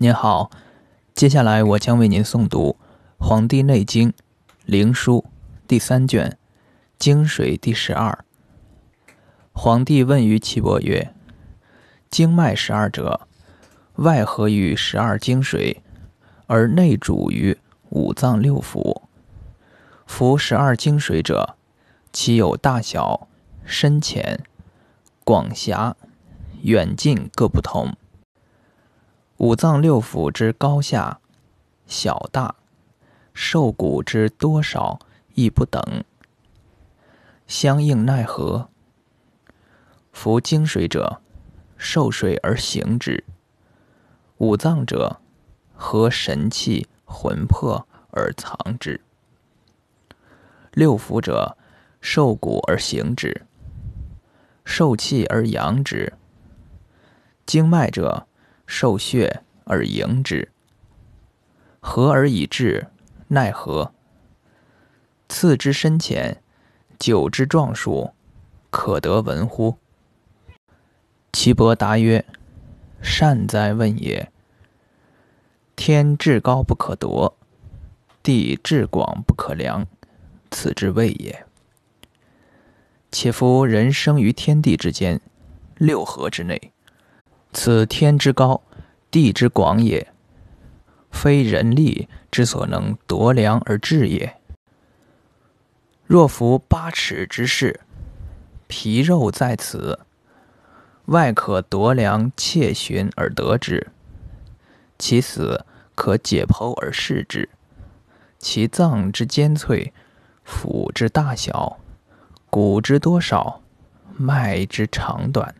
[0.00, 0.48] 您好，
[1.12, 2.76] 接下来我将为您诵读
[3.26, 4.12] 《黄帝内经·
[4.64, 5.22] 灵枢》
[5.66, 6.30] 第三卷
[7.00, 8.24] 《经水》第十二。
[9.52, 11.12] 黄帝问于岐伯曰
[12.08, 13.26] ：“经脉十二者，
[13.94, 15.82] 外合于十二经水，
[16.46, 17.58] 而内主于
[17.88, 19.02] 五脏六腑。
[20.06, 21.56] 夫十二经水者，
[22.12, 23.26] 其有大小、
[23.64, 24.44] 深浅、
[25.24, 25.96] 广狭、
[26.62, 27.96] 远近各不同。”
[29.38, 31.20] 五脏六腑之高下、
[31.86, 32.56] 小大，
[33.32, 34.98] 受谷之多少
[35.34, 35.80] 亦不等，
[37.46, 38.68] 相应奈何？
[40.10, 41.20] 夫精水者，
[41.76, 43.22] 受水而行之；
[44.38, 45.20] 五脏者，
[45.72, 48.98] 合神气魂魄而藏之；
[50.72, 51.56] 六腑者，
[52.00, 53.46] 受谷而行之，
[54.64, 56.12] 受气而养之；
[57.46, 58.26] 经脉者，
[58.70, 60.52] 受血而营之，
[61.80, 62.86] 和而以治，
[63.28, 63.94] 奈何？
[65.26, 66.42] 次之深浅，
[66.98, 68.12] 久之壮数，
[68.68, 69.78] 可得闻乎？
[71.32, 72.22] 岐伯答曰
[73.00, 74.30] ：“善哉问也！
[75.74, 77.34] 天至高不可夺，
[78.22, 79.86] 地至广不可量，
[80.50, 81.46] 此之谓也。
[83.10, 85.18] 且夫人生于天地之间，
[85.78, 86.72] 六合之内。”
[87.54, 88.60] 此天之高，
[89.10, 90.12] 地之广也，
[91.10, 94.36] 非人力之所能夺量而治也。
[96.06, 97.80] 若夫八尺之势，
[98.66, 100.00] 皮肉在此，
[101.06, 103.88] 外可夺量窃寻而得之，
[104.98, 105.64] 其死
[105.94, 107.48] 可解剖而视之，
[108.38, 109.92] 其脏之坚脆，
[110.46, 111.78] 腑之大小，
[112.50, 113.62] 骨之多少，
[114.16, 115.54] 脉之长短。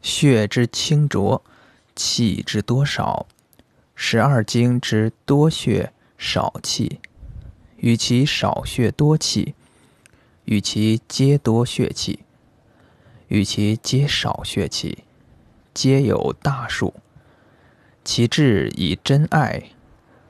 [0.00, 1.42] 血之清浊，
[2.04, 3.28] 气之多少，
[3.94, 6.98] 十二经之多血少气，
[7.76, 9.54] 与其少血多气，
[10.46, 12.24] 与其皆多血气，
[13.28, 15.04] 与其皆少血气，
[15.72, 16.92] 皆有大数。
[18.02, 19.62] 其志以真爱，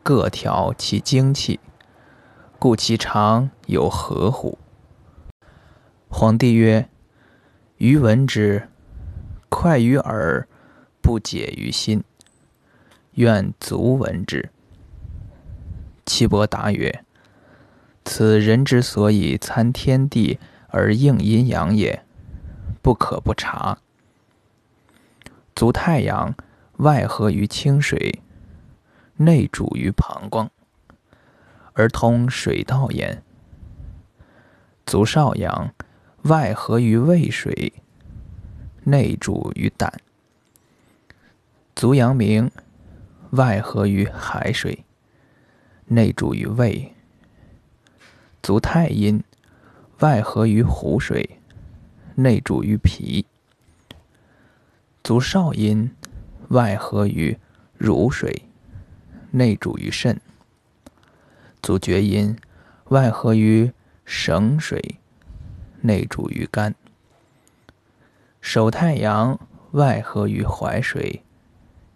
[0.02, 1.58] 各调其精气，
[2.58, 4.58] 故其常有何乎？
[6.10, 6.90] 皇帝曰
[7.78, 8.68] ：“余闻之。”
[9.48, 10.46] 快于耳，
[11.02, 12.02] 不解于心。
[13.14, 14.50] 愿足闻之。
[16.06, 17.04] 岐伯答曰
[18.06, 22.04] ：“此人之所以参天地而应阴阳也，
[22.80, 23.76] 不可不察。
[25.54, 26.34] 足太阳，
[26.78, 28.22] 外合于清水，
[29.16, 30.48] 内主于膀胱，
[31.74, 33.22] 而通水道焉。
[34.86, 35.74] 足少阳，
[36.22, 37.74] 外合于渭水。”
[38.84, 39.92] 内主于胆，
[41.74, 42.50] 足阳明，
[43.30, 44.84] 外合于海水，
[45.86, 46.92] 内主于胃；
[48.42, 49.24] 足太阴，
[49.98, 51.38] 外合于湖水，
[52.14, 53.24] 内主于脾；
[55.02, 55.90] 足少阴，
[56.48, 57.36] 外合于
[57.76, 58.42] 乳水，
[59.30, 60.16] 内主于肾；
[61.62, 62.36] 足厥阴，
[62.90, 63.72] 外合于
[64.04, 65.00] 省水，
[65.80, 66.74] 内主于肝。
[68.40, 69.40] 手太阳
[69.72, 71.24] 外合于淮水，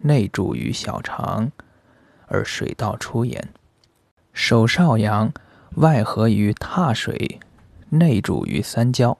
[0.07, 1.51] 内注于小肠，
[2.27, 3.49] 而水道出焉。
[4.31, 5.33] 手少阳
[5.75, 7.41] 外合于踏水，
[7.89, 9.17] 内注于三焦。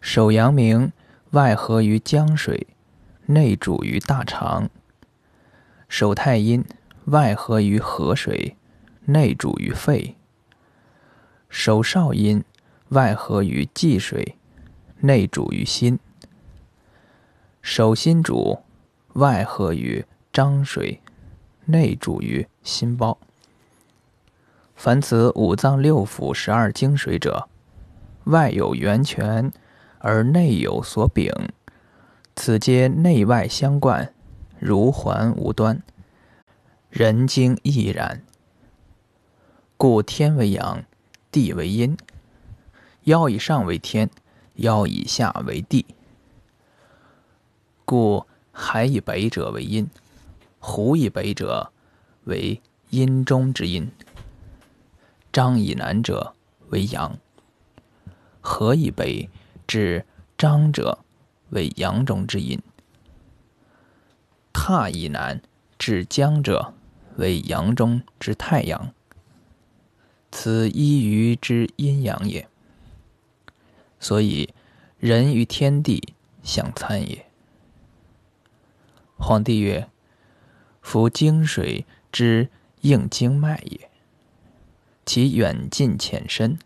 [0.00, 0.90] 手阳明
[1.32, 2.68] 外合于江水，
[3.26, 4.70] 内注于大肠。
[5.90, 6.64] 手太阴
[7.04, 8.56] 外合于河水，
[9.04, 10.16] 内注于肺。
[11.50, 12.42] 手少阴
[12.88, 14.36] 外合于济水。
[15.02, 15.98] 内主于心，
[17.62, 18.58] 手心主，
[19.14, 21.00] 外合于张水，
[21.64, 23.18] 内主于心包。
[24.74, 27.48] 凡此五脏六腑十二经水者，
[28.24, 29.52] 外有源泉，
[29.98, 31.32] 而内有所禀，
[32.36, 34.14] 此皆内外相贯，
[34.58, 35.82] 如环无端。
[36.88, 38.22] 人经亦然。
[39.76, 40.84] 故天为阳，
[41.30, 41.96] 地为阴，
[43.04, 44.10] 腰以上为天。
[44.56, 45.86] 腰以下为地，
[47.86, 48.26] 故
[48.62, 49.88] 海以北者为阴，
[50.58, 51.72] 湖以北者
[52.24, 52.60] 为
[52.90, 53.86] 阴中之阴；
[55.32, 56.34] 张以南者
[56.68, 57.18] 为阳，
[58.42, 59.30] 河以北
[59.66, 60.04] 至
[60.36, 60.98] 张者
[61.48, 62.58] 为阳中之阴；
[64.52, 65.40] 踏以南
[65.78, 66.74] 至江者
[67.16, 68.92] 为阳中之太阳。
[70.30, 72.46] 此一隅之阴阳也。
[73.98, 74.52] 所以，
[74.98, 76.12] 人与天地
[76.42, 77.29] 相参也。
[79.20, 79.86] 皇帝曰
[80.80, 82.48] ：“夫经水之
[82.80, 83.90] 应经脉也。
[85.04, 86.58] 其远近浅深，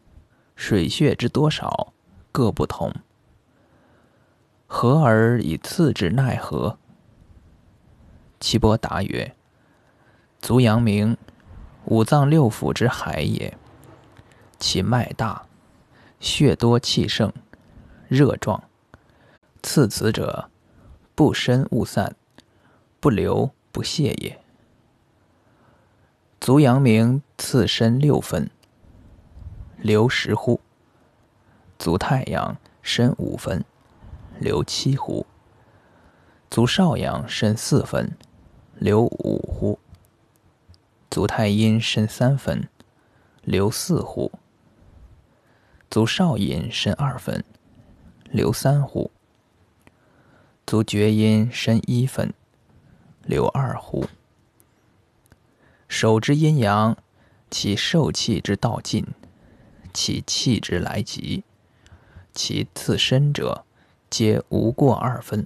[0.55, 1.93] 水穴之多少，
[2.31, 2.95] 各不同。
[4.67, 6.79] 何而以次之奈何？
[8.39, 9.35] 岐伯答曰：
[10.41, 11.17] 足阳明，
[11.87, 13.59] 五脏六腑之海也。
[14.61, 15.47] 其脉大，
[16.21, 17.33] 血多气盛，
[18.09, 18.63] 热壮。
[19.63, 20.49] 次此者，
[21.15, 22.15] 不深勿散，
[23.05, 24.41] 不流不泄也。
[26.41, 28.49] 足阳明次深六分，
[29.77, 30.63] 流十乎？
[31.79, 33.63] 足太阳深五分，
[34.41, 35.27] 流七乎？
[36.51, 38.17] 足少阳深四分，
[38.77, 39.79] 流五乎？
[41.11, 42.71] 足太阴深三分，
[43.43, 44.33] 流四乎？
[45.91, 47.45] 足少阴深二分，
[48.31, 49.11] 流三乎？
[50.65, 52.33] 足厥阴深一分，
[53.27, 54.07] 流二乎？
[55.89, 56.97] 手之阴阳，
[57.51, 59.07] 其受气之道尽，
[59.93, 61.45] 其气之来急，
[62.35, 63.65] 其自身者，
[64.11, 65.45] 皆无过二分；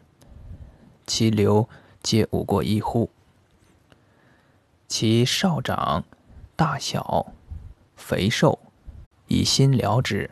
[1.06, 1.68] 其流
[2.02, 3.10] 皆无过一乎？
[4.88, 6.04] 其少长、
[6.56, 7.32] 大小、
[7.94, 8.58] 肥瘦，
[9.26, 10.30] 以心疗之，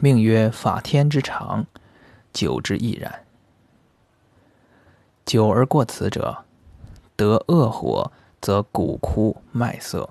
[0.00, 1.66] 命曰法天之长，
[2.32, 3.24] 久之亦然。
[5.24, 6.44] 久而过此者，
[7.16, 10.10] 得恶火，则骨枯脉涩；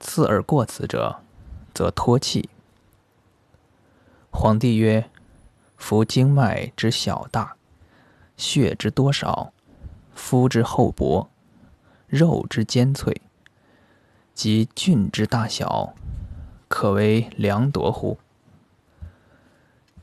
[0.00, 1.20] 次而过此者，
[1.74, 2.48] 则脱气。
[4.30, 5.10] 皇帝曰
[5.76, 7.56] ：“夫经脉之小大，
[8.36, 9.52] 血之多少，
[10.14, 11.28] 肤之厚薄，
[12.06, 13.20] 肉之坚脆，
[14.34, 15.94] 及菌之大小，
[16.68, 18.18] 可为量夺乎？”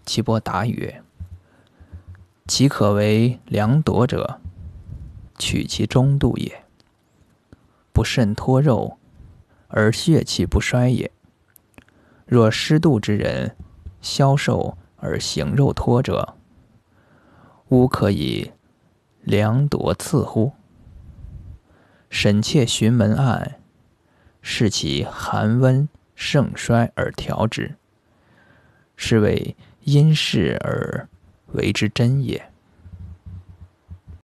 [0.06, 1.04] 岐伯答曰：
[2.48, 4.40] 其可为量夺者，
[5.40, 6.66] 取其中度也。
[7.92, 9.00] 不甚脱肉，
[9.70, 11.10] 而血气不衰也。
[12.26, 13.56] 若失度之人，
[14.02, 16.36] 消瘦而形肉脱者，
[17.70, 18.52] 吾可以
[19.22, 20.52] 量夺次乎？
[22.10, 23.60] 审切寻门案，
[24.42, 27.76] 视其寒温盛衰而调之，
[28.96, 31.08] 是谓因事而。
[31.54, 32.52] 为之真也。